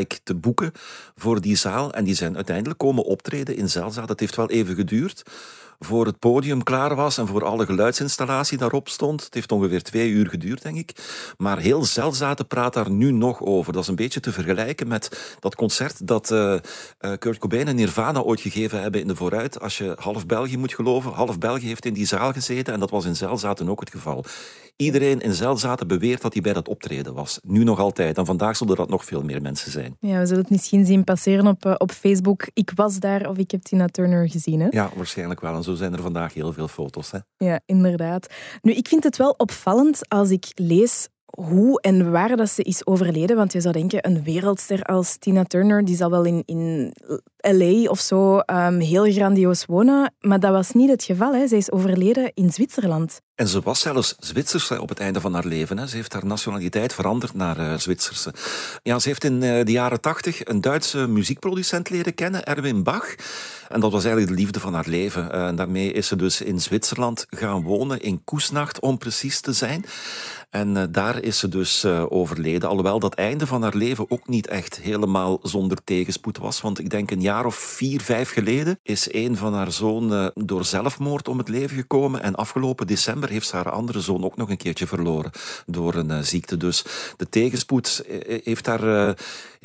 Ike 0.00 0.18
te 0.22 0.34
boeken 0.34 0.72
voor 1.16 1.40
die 1.40 1.56
zaal. 1.56 1.92
En 1.92 2.04
die 2.04 2.14
zijn 2.14 2.36
uiteindelijk 2.36 2.78
komen 2.78 3.04
optreden 3.04 3.56
in 3.56 3.70
Zelzaten. 3.70 4.10
Het 4.10 4.20
heeft 4.20 4.36
wel 4.36 4.50
even 4.50 4.74
geduurd 4.74 5.22
voor 5.84 6.06
het 6.06 6.18
podium 6.18 6.62
klaar 6.62 6.94
was 6.94 7.18
en 7.18 7.26
voor 7.26 7.44
alle 7.44 7.64
geluidsinstallatie 7.64 8.58
daarop 8.58 8.88
stond. 8.88 9.24
Het 9.24 9.34
heeft 9.34 9.52
ongeveer 9.52 9.82
twee 9.82 10.08
uur 10.10 10.28
geduurd, 10.28 10.62
denk 10.62 10.76
ik. 10.76 10.92
Maar 11.36 11.58
heel 11.58 11.84
Zelzaten 11.84 12.46
praat 12.46 12.74
daar 12.74 12.90
nu 12.90 13.12
nog 13.12 13.40
over. 13.40 13.72
Dat 13.72 13.82
is 13.82 13.88
een 13.88 13.94
beetje 13.94 14.20
te 14.20 14.32
vergelijken 14.32 14.88
met 14.88 15.36
dat 15.40 15.54
concert 15.54 16.06
dat 16.06 16.30
eh, 16.30 16.54
Kurt 17.18 17.38
Cobain 17.38 17.68
en 17.68 17.76
Nirvana 17.76 18.22
ooit 18.22 18.40
gegeven 18.40 18.82
hebben 18.82 19.00
in 19.00 19.06
de 19.06 19.16
vooruit. 19.16 19.60
Als 19.60 19.78
je 19.78 19.94
half 19.98 20.26
België 20.26 20.56
moet 20.56 20.74
geloven. 20.74 21.12
Half 21.12 21.38
België 21.38 21.66
heeft 21.66 21.84
in 21.84 21.94
die 21.94 22.06
zaal 22.06 22.32
gezeten 22.32 22.74
en 22.74 22.80
dat 22.80 22.90
was 22.90 23.04
in 23.04 23.16
Zelzaten 23.16 23.68
ook 23.68 23.80
het 23.80 23.90
geval. 23.90 24.24
Iedereen 24.76 25.20
in 25.20 25.32
Zelzaten 25.32 25.86
beweert 25.86 26.22
dat 26.22 26.32
hij 26.32 26.42
bij 26.42 26.52
dat 26.52 26.68
optreden 26.68 27.14
was. 27.14 27.40
Nu 27.42 27.64
nog 27.64 27.78
altijd. 27.78 28.18
En 28.18 28.26
vandaag 28.26 28.56
zullen 28.56 28.76
dat 28.76 28.88
nog 28.88 29.04
veel 29.04 29.22
meer 29.22 29.42
mensen 29.42 29.70
zijn. 29.70 29.96
Ja, 30.00 30.18
we 30.18 30.26
zullen 30.26 30.42
het 30.42 30.50
misschien 30.50 30.86
zien 30.86 31.04
passeren 31.04 31.46
op, 31.46 31.64
eh, 31.64 31.74
op 31.78 31.90
Facebook. 31.90 32.48
Ik 32.54 32.72
was 32.74 32.98
daar 32.98 33.28
of 33.28 33.36
ik 33.36 33.50
heb 33.50 33.62
Tina 33.62 33.86
Turner 33.86 34.28
gezien. 34.28 34.60
Hè? 34.60 34.66
Ja, 34.70 34.90
waarschijnlijk 34.96 35.40
wel. 35.40 35.54
En 35.54 35.62
zo 35.62 35.69
zijn 35.76 35.92
er 35.92 36.02
vandaag 36.02 36.34
heel 36.34 36.52
veel 36.52 36.68
foto's. 36.68 37.10
Hè? 37.10 37.18
Ja, 37.36 37.60
inderdaad. 37.66 38.34
Nu, 38.62 38.72
ik 38.72 38.88
vind 38.88 39.04
het 39.04 39.16
wel 39.16 39.34
opvallend 39.36 40.08
als 40.08 40.30
ik 40.30 40.46
lees 40.54 41.08
hoe 41.30 41.80
en 41.80 42.10
waar 42.10 42.36
dat 42.36 42.50
ze 42.50 42.62
is 42.62 42.86
overleden. 42.86 43.36
Want 43.36 43.52
je 43.52 43.60
zou 43.60 43.74
denken, 43.74 44.06
een 44.06 44.22
wereldster 44.22 44.82
als 44.82 45.16
Tina 45.16 45.44
Turner, 45.44 45.84
die 45.84 45.96
zal 45.96 46.10
wel 46.10 46.24
in, 46.24 46.42
in 46.46 46.92
L.A. 47.40 47.90
of 47.90 48.00
zo 48.00 48.38
ehm, 48.38 48.78
heel 48.78 49.12
grandioos 49.12 49.64
wonen. 49.64 50.14
Maar 50.20 50.40
dat 50.40 50.52
was 50.52 50.72
niet 50.72 50.90
het 50.90 51.04
geval. 51.04 51.34
Hè. 51.34 51.48
Zij 51.48 51.58
is 51.58 51.72
overleden 51.72 52.30
in 52.34 52.50
Zwitserland. 52.52 53.20
En 53.34 53.48
ze 53.48 53.60
was 53.60 53.80
zelfs 53.80 54.14
Zwitserse 54.18 54.80
op 54.80 54.88
het 54.88 55.00
einde 55.00 55.20
van 55.20 55.34
haar 55.34 55.46
leven. 55.46 55.78
Hè. 55.78 55.86
Ze 55.86 55.96
heeft 55.96 56.12
haar 56.12 56.26
nationaliteit 56.26 56.94
veranderd 56.94 57.34
naar 57.34 57.58
eh, 57.58 57.78
Zwitserse. 57.78 58.34
Ja, 58.82 58.98
ze 58.98 59.08
heeft 59.08 59.24
in 59.24 59.42
eh, 59.42 59.64
de 59.64 59.72
jaren 59.72 60.00
tachtig 60.00 60.44
een 60.44 60.60
Duitse 60.60 61.06
muziekproducent 61.06 61.90
leren 61.90 62.14
kennen, 62.14 62.44
Erwin 62.44 62.82
Bach. 62.82 63.14
En 63.68 63.80
dat 63.80 63.92
was 63.92 64.04
eigenlijk 64.04 64.34
de 64.34 64.40
liefde 64.42 64.60
van 64.60 64.74
haar 64.74 64.88
leven. 64.88 65.32
Eh, 65.32 65.46
En 65.46 65.56
daarmee 65.56 65.92
is 65.92 66.06
ze 66.06 66.16
dus 66.16 66.40
in 66.40 66.60
Zwitserland 66.60 67.26
gaan 67.28 67.62
wonen, 67.62 68.00
in 68.00 68.24
Koesnacht 68.24 68.80
om 68.80 68.98
precies 68.98 69.40
te 69.40 69.52
zijn. 69.52 69.84
En 70.50 70.76
eh, 70.76 70.84
daar 70.90 71.22
is 71.22 71.38
ze 71.38 71.48
dus 71.48 71.84
eh, 71.84 72.04
overleden. 72.08 72.68
Alhoewel 72.68 72.98
dat 72.98 73.14
einde 73.14 73.46
van 73.46 73.62
haar 73.62 73.76
leven 73.76 74.10
ook 74.10 74.28
niet 74.28 74.46
echt 74.46 74.80
helemaal 74.80 75.38
zonder 75.42 75.78
tegenspoed 75.84 76.38
was. 76.38 76.60
Want 76.60 76.78
ik 76.78 76.90
denk 76.90 77.10
een 77.10 77.20
jaar 77.20 77.46
of 77.46 77.54
vier, 77.54 78.00
vijf 78.00 78.30
geleden 78.30 78.78
is 78.82 79.12
een 79.12 79.36
van 79.36 79.54
haar 79.54 79.72
zoon 79.72 80.14
eh, 80.14 80.26
door 80.34 80.64
zelfmoord 80.64 81.28
om 81.28 81.38
het 81.38 81.48
leven 81.48 81.76
gekomen. 81.76 82.22
En 82.22 82.34
afgelopen 82.34 82.86
december 82.86 83.28
heeft 83.28 83.46
ze 83.46 83.56
haar 83.56 83.70
andere 83.70 84.00
zoon 84.00 84.24
ook 84.24 84.36
nog 84.36 84.50
een 84.50 84.56
keertje 84.56 84.86
verloren 84.86 85.30
door 85.66 85.94
een 85.94 86.24
ziekte. 86.24 86.56
Dus 86.56 86.84
de 87.16 87.28
tegenspoed 87.28 88.04
heeft 88.44 88.66
haar, 88.66 89.16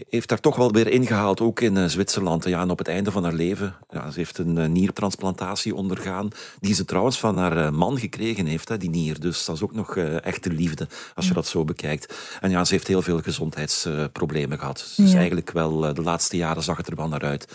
heeft 0.10 0.30
haar 0.30 0.40
toch 0.40 0.56
wel 0.56 0.72
weer 0.72 0.88
ingehaald, 0.88 1.42
ook 1.42 1.60
in 1.60 1.90
Zwitserland. 1.90 2.44
Ja, 2.46 2.62
en 2.62 2.70
op 2.70 2.78
het 2.78 2.88
einde 2.88 3.12
van 3.12 3.24
haar 3.24 3.34
leven, 3.34 3.76
ja, 3.90 4.12
ze 4.12 4.20
heeft 4.20 4.38
een 4.38 4.72
niertransplantatie 4.72 5.76
ondergaan, 5.76 6.30
die 6.60 6.74
ze 6.74 6.86
trouwens 6.86 7.20
van 7.20 7.38
haar 7.38 7.74
man 7.74 8.00
gekregen 8.00 8.46
heeft, 8.46 8.70
hè, 8.70 8.78
die 8.78 8.90
nier. 8.90 9.20
Dus 9.20 9.46
dat 9.46 9.56
is 9.56 9.62
ook 9.62 9.74
nog 9.74 9.98
echte 9.98 10.50
liefde, 10.50 10.75
als 11.16 11.28
je 11.28 11.34
dat 11.34 11.48
zo 11.48 11.64
bekijkt. 11.64 12.14
En 12.42 12.50
ja, 12.50 12.66
ze 12.66 12.74
heeft 12.74 12.88
heel 12.88 13.02
veel 13.02 13.20
gezondheidsproblemen 13.22 14.60
gehad. 14.60 14.94
Dus 14.98 15.12
Ja. 15.12 15.18
eigenlijk 15.18 15.52
wel, 15.52 15.88
eh, 15.88 15.94
de 15.94 16.02
laatste 16.02 16.38
jaren 16.38 16.64
zag 16.64 16.78
het 16.78 16.88
er 16.88 16.96
wel 16.96 17.08
naar 17.08 17.24
uit 17.24 17.48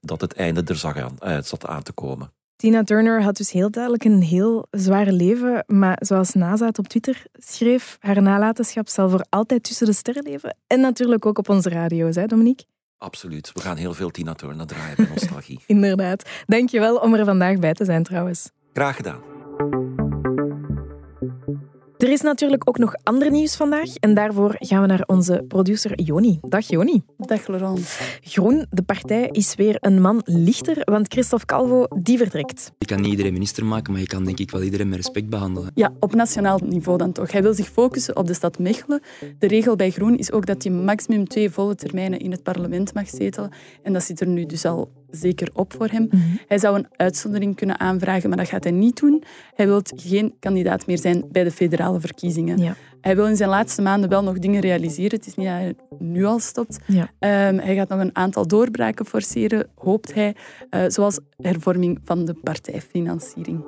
dat 0.00 0.20
het 0.20 0.32
einde 0.34 0.62
er 0.66 0.76
zag 0.76 0.96
aan, 0.96 1.16
eh, 1.18 1.38
zat 1.42 1.66
aan 1.66 1.82
te 1.82 1.92
komen. 1.92 2.32
Tina 2.56 2.82
Turner 2.82 3.22
had 3.22 3.36
dus 3.36 3.50
heel 3.50 3.70
duidelijk 3.70 4.04
een 4.04 4.22
heel 4.22 4.66
zwaar 4.70 5.06
leven. 5.12 5.64
Maar 5.66 5.96
zoals 6.00 6.32
NASA 6.32 6.66
het 6.66 6.78
op 6.78 6.88
Twitter 6.88 7.22
schreef, 7.32 7.96
haar 8.00 8.22
nalatenschap 8.22 8.88
zal 8.88 9.10
voor 9.10 9.24
altijd 9.28 9.62
tussen 9.62 9.86
de 9.86 9.92
sterren 9.92 10.22
leven. 10.22 10.56
En 10.66 10.80
natuurlijk 10.80 11.26
ook 11.26 11.38
op 11.38 11.48
onze 11.48 11.68
radio's, 11.68 12.14
hè, 12.14 12.26
Dominique? 12.26 12.64
Absoluut. 12.98 13.50
We 13.54 13.60
gaan 13.60 13.76
heel 13.76 13.94
veel 13.94 14.10
Tina 14.10 14.34
Turner 14.34 14.66
draaien 14.66 14.96
bij 14.96 15.06
Nostalgie. 15.14 15.60
Inderdaad. 15.66 16.28
Dankjewel 16.46 16.96
om 16.96 17.14
er 17.14 17.24
vandaag 17.24 17.58
bij 17.58 17.72
te 17.72 17.84
zijn 17.84 18.02
trouwens. 18.02 18.50
Graag 18.72 18.96
gedaan. 18.96 20.01
Er 22.02 22.10
is 22.10 22.20
natuurlijk 22.20 22.68
ook 22.68 22.78
nog 22.78 22.94
ander 23.02 23.30
nieuws 23.30 23.56
vandaag 23.56 23.94
en 23.94 24.14
daarvoor 24.14 24.54
gaan 24.58 24.80
we 24.80 24.86
naar 24.86 25.04
onze 25.06 25.44
producer 25.48 26.00
Joni. 26.00 26.38
Dag 26.48 26.68
Joni. 26.68 27.02
Dag 27.16 27.46
Laurent. 27.46 28.00
Groen, 28.20 28.66
de 28.70 28.82
partij, 28.82 29.28
is 29.30 29.54
weer 29.54 29.76
een 29.80 30.00
man 30.00 30.20
lichter, 30.24 30.76
want 30.84 31.12
Christophe 31.12 31.46
Calvo, 31.46 31.86
die 32.02 32.18
vertrekt. 32.18 32.72
Je 32.78 32.86
kan 32.86 33.00
niet 33.00 33.10
iedereen 33.10 33.32
minister 33.32 33.64
maken, 33.64 33.92
maar 33.92 34.00
je 34.00 34.06
kan 34.06 34.24
denk 34.24 34.38
ik 34.38 34.50
wel 34.50 34.62
iedereen 34.62 34.88
met 34.88 34.96
respect 34.96 35.28
behandelen. 35.28 35.70
Ja, 35.74 35.92
op 36.00 36.14
nationaal 36.14 36.58
niveau 36.64 36.98
dan 36.98 37.12
toch. 37.12 37.32
Hij 37.32 37.42
wil 37.42 37.54
zich 37.54 37.68
focussen 37.68 38.16
op 38.16 38.26
de 38.26 38.34
stad 38.34 38.58
Mechelen. 38.58 39.00
De 39.38 39.46
regel 39.46 39.76
bij 39.76 39.90
Groen 39.90 40.16
is 40.16 40.32
ook 40.32 40.46
dat 40.46 40.62
hij 40.62 40.72
maximum 40.72 41.28
twee 41.28 41.50
volle 41.50 41.74
termijnen 41.74 42.18
in 42.18 42.30
het 42.30 42.42
parlement 42.42 42.94
mag 42.94 43.08
zetelen. 43.08 43.50
En 43.82 43.92
dat 43.92 44.02
zit 44.02 44.20
er 44.20 44.26
nu 44.26 44.46
dus 44.46 44.64
al 44.64 44.90
zeker 45.12 45.48
op 45.52 45.72
voor 45.76 45.88
hem. 45.88 46.08
Hij 46.48 46.58
zou 46.58 46.78
een 46.78 46.86
uitzondering 46.96 47.56
kunnen 47.56 47.80
aanvragen, 47.80 48.28
maar 48.28 48.38
dat 48.38 48.48
gaat 48.48 48.64
hij 48.64 48.72
niet 48.72 49.00
doen. 49.00 49.22
Hij 49.54 49.66
wil 49.66 49.80
geen 49.96 50.34
kandidaat 50.40 50.86
meer 50.86 50.98
zijn 50.98 51.24
bij 51.32 51.44
de 51.44 51.50
federale 51.50 52.00
verkiezingen. 52.00 52.58
Ja. 52.58 52.74
Hij 53.00 53.16
wil 53.16 53.26
in 53.26 53.36
zijn 53.36 53.48
laatste 53.48 53.82
maanden 53.82 54.08
wel 54.10 54.22
nog 54.22 54.38
dingen 54.38 54.60
realiseren. 54.60 55.16
Het 55.18 55.26
is 55.26 55.34
niet 55.34 55.46
dat 55.46 55.56
hij 55.56 55.74
nu 55.98 56.24
al 56.24 56.38
stopt. 56.38 56.78
Ja. 56.86 57.10
Ehm, 57.18 57.58
hij 57.58 57.74
gaat 57.74 57.88
nog 57.88 58.00
een 58.00 58.16
aantal 58.16 58.46
doorbraken 58.46 59.06
forceren, 59.06 59.66
hoopt 59.74 60.14
hij. 60.14 60.36
eh, 60.70 60.84
zoals 60.86 61.18
hervorming 61.36 61.98
van 62.04 62.24
de 62.24 62.34
partijfinanciering. 62.34 63.64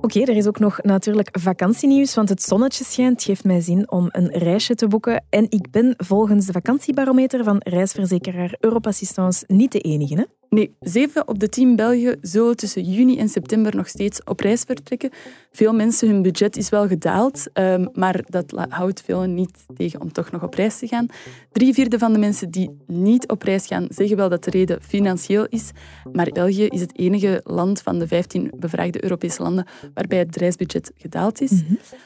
Oké, 0.00 0.20
er 0.20 0.36
is 0.36 0.46
ook 0.46 0.58
nog 0.58 0.82
natuurlijk 0.82 1.28
vakantienieuws, 1.40 2.14
want 2.14 2.28
het 2.28 2.42
zonnetje 2.42 2.84
schijnt 2.84 3.22
geeft 3.22 3.44
mij 3.44 3.60
zin 3.60 3.90
om 3.90 4.08
een 4.10 4.28
reisje 4.28 4.74
te 4.74 4.88
boeken. 4.88 5.24
En 5.30 5.46
ik 5.48 5.70
ben 5.70 5.94
volgens 5.96 6.46
de 6.46 6.52
vakantiebarometer 6.52 7.44
van 7.44 7.56
reisverzekeraar 7.58 8.56
Europassistance 8.60 9.44
niet 9.46 9.72
de 9.72 9.80
enige. 9.80 10.14
Hè? 10.14 10.24
Nee, 10.48 10.76
zeven 10.80 11.28
op 11.28 11.38
de 11.38 11.48
tien 11.48 11.76
Belgen 11.76 12.18
zullen 12.20 12.56
tussen 12.56 12.82
juni 12.82 13.18
en 13.18 13.28
september 13.28 13.76
nog 13.76 13.88
steeds 13.88 14.24
op 14.24 14.40
reis 14.40 14.62
vertrekken. 14.62 15.10
Veel 15.50 15.72
mensen, 15.72 16.08
hun 16.08 16.22
budget 16.22 16.56
is 16.56 16.68
wel 16.68 16.88
gedaald, 16.88 17.46
ehm, 17.52 17.86
maar 17.92 18.24
dat 18.26 18.66
houdt 18.68 19.02
velen 19.02 19.34
niet 19.34 19.64
tegen 19.76 20.00
om 20.00 20.12
toch 20.12 20.30
nog 20.30 20.42
op 20.42 20.54
reis 20.54 20.78
te 20.78 20.86
gaan. 20.86 21.06
Drie 21.52 21.74
vierde 21.74 21.98
van 21.98 22.12
de 22.12 22.18
mensen 22.18 22.50
die 22.50 22.76
niet 22.86 23.28
op 23.28 23.42
reis 23.42 23.66
gaan, 23.66 23.86
zeggen 23.88 24.16
wel 24.16 24.28
dat 24.28 24.44
de 24.44 24.50
reden 24.50 24.82
financieel 24.82 25.46
is. 25.48 25.70
Maar 26.12 26.28
België 26.32 26.66
is 26.66 26.80
het 26.80 26.98
enige 26.98 27.40
land 27.44 27.82
van 27.82 27.98
de 27.98 28.06
15 28.06 28.52
bevraagde 28.56 29.02
Europese 29.02 29.42
landen 29.42 29.66
waarbij 29.94 30.18
het 30.18 30.36
reisbudget 30.36 30.90
gedaald 30.94 31.40
is. 31.40 31.62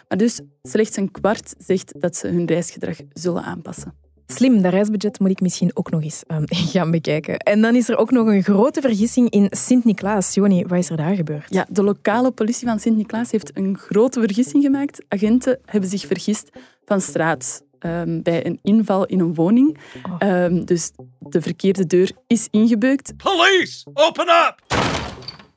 Maar 0.09 0.19
dus 0.19 0.41
slechts 0.63 0.97
een 0.97 1.11
kwart 1.11 1.55
zegt 1.59 2.01
dat 2.01 2.17
ze 2.17 2.29
hun 2.29 2.47
reisgedrag 2.47 2.97
zullen 3.13 3.43
aanpassen. 3.43 3.95
Slim, 4.33 4.63
dat 4.63 4.73
reisbudget 4.73 5.19
moet 5.21 5.31
ik 5.31 5.41
misschien 5.41 5.71
ook 5.75 5.91
nog 5.91 6.03
eens 6.03 6.23
ehm, 6.27 6.45
gaan 6.73 6.91
bekijken. 6.91 7.37
En 7.39 7.61
dan 7.61 7.75
is 7.75 7.89
er 7.89 7.97
ook 7.97 8.11
nog 8.11 8.27
een 8.27 8.43
grote 8.43 8.81
vergissing 8.81 9.31
in 9.31 9.47
Sint-Niklaas. 9.51 10.35
Joni, 10.35 10.65
wat 10.67 10.79
is 10.79 10.91
er 10.91 10.97
daar 10.97 11.15
gebeurd? 11.15 11.47
Ja, 11.49 11.67
de 11.69 11.83
lokale 11.83 12.31
politie 12.31 12.67
van 12.69 12.79
Sint-Niklaas 12.81 13.31
heeft 13.31 13.51
een 13.55 13.79
grote 13.79 14.21
vergissing 14.21 14.63
gemaakt. 14.65 15.03
Agenten 15.09 15.59
hebben 15.65 15.91
zich 15.91 16.07
vergist 16.07 16.49
van 16.85 17.01
straat. 17.01 17.63
ehm, 17.79 18.23
bij 18.23 18.47
een 18.47 18.59
inval 18.63 19.07
in 19.07 19.21
een 19.21 19.35
woning. 19.35 19.79
Oh. 20.07 20.15
Ehm, 20.19 20.65
dus 20.65 20.91
de 21.19 21.43
verkeerde 21.43 21.87
deur 21.87 22.11
is 22.27 22.49
ingebeukt. 22.51 23.17
Police, 23.17 23.87
open 23.95 24.27
up! 24.29 24.55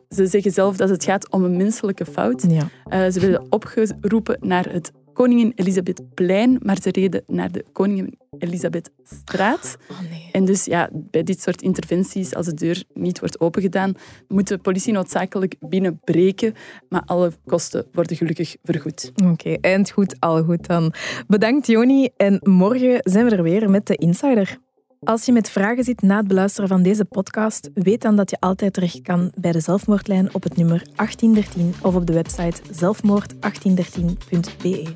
Ze 0.10 0.26
zeggen 0.26 0.52
zelf 0.52 0.78
dat 0.78 0.90
het 0.90 1.04
gaat 1.04 1.30
om 1.32 1.44
een 1.44 1.58
menselijke 1.58 2.06
fout. 2.06 2.46
Ja. 2.50 2.68
Eh, 2.86 3.12
ze 3.12 3.20
werden 3.20 3.46
opgeroepen 3.50 4.38
naar 4.42 4.66
het 4.72 4.92
Koningin 5.14 5.52
Elisabethplein, 5.56 6.60
maar 6.62 6.78
ze 6.82 6.92
reden 6.92 7.24
naar 7.28 7.52
de 7.52 7.66
Koningin 7.72 8.18
Elisabethstraat. 8.38 9.78
Oh 9.92 10.00
nee. 10.10 10.30
En 10.32 10.46
dus 10.46 10.66
ja, 10.66 10.90
bij 10.94 11.24
dit 11.24 11.42
soort 11.42 11.62
interventies, 11.62 12.36
als 12.36 12.46
de 12.46 12.54
deur 12.54 12.84
niet 12.94 13.20
wordt 13.20 13.40
opengedaan, 13.40 13.94
moet 14.28 14.48
de 14.48 14.58
politie 14.58 14.94
noodzakelijk 14.94 15.56
binnenbreken. 15.60 16.54
Maar 16.90 17.02
alle 17.06 17.32
kosten 17.46 17.86
worden 17.92 18.18
gelukkig 18.18 18.56
vergoed. 18.64 19.12
Oké, 19.24 19.58
eind 19.62 19.92
goed, 19.92 20.16
al 20.20 20.44
goed 20.44 20.68
dan. 20.68 20.94
Bedankt 21.28 21.68
Joni 21.68 22.10
en 22.18 22.40
morgen 22.42 23.00
zijn 23.04 23.26
we 23.26 23.36
er 23.36 23.44
weer 23.44 23.70
met 23.70 23.88
de 23.88 23.96
Insider. 23.96 24.58
Als 25.04 25.26
je 25.26 25.32
met 25.32 25.50
vragen 25.50 25.84
zit 25.84 26.02
na 26.02 26.18
het 26.18 26.28
beluisteren 26.28 26.70
van 26.70 26.84
deze 26.84 27.06
podcast, 27.06 27.70
weet 27.74 28.02
dan 28.02 28.16
dat 28.16 28.30
je 28.30 28.38
altijd 28.40 28.74
terecht 28.74 29.02
kan 29.02 29.32
bij 29.36 29.52
de 29.52 29.60
zelfmoordlijn 29.60 30.34
op 30.34 30.44
het 30.44 30.58
nummer 30.58 30.86
1813 30.96 31.74
of 31.82 31.96
op 31.96 32.06
de 32.06 32.14
website 32.14 32.62
zelfmoord1813.be. 32.62 34.96